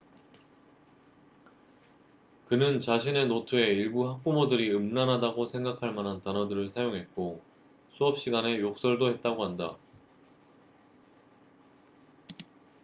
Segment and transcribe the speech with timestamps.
[2.47, 7.39] 그는 자신의 노트에 일부 학부모들이 음란하다고 생각할만한 단어들을 사용했고
[7.93, 9.77] 수업 시간에 욕설도 했다고 한다